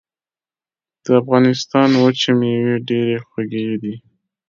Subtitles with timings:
[1.03, 3.95] د افغانستان وچې مېوې ډېرې خوږې دي.